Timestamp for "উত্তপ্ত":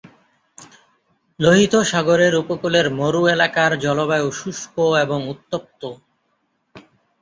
5.27-5.81